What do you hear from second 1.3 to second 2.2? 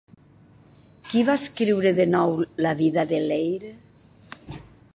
escriure de